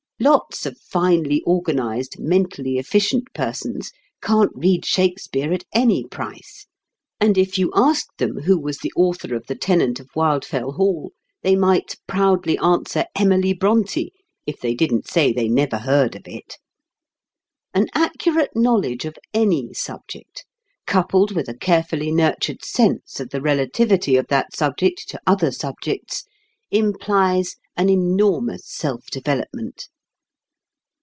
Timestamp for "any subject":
19.33-20.45